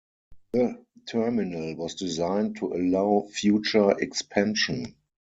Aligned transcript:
The 0.53 0.83
terminal 1.07 1.75
was 1.75 1.93
designed 1.93 2.55
to 2.57 2.73
allow 2.73 3.27
future 3.31 3.91
expansion. 3.99 4.95